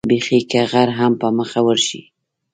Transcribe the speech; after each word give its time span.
بېخي 0.09 0.39
که 0.51 0.61
غر 0.71 0.89
هم 0.99 1.11
په 1.21 1.27
مخه 1.37 1.59
ورشي. 1.67 2.01